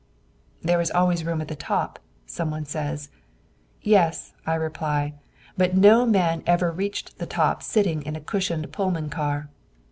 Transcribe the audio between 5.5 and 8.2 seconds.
"but no man ever reached the top sitting in a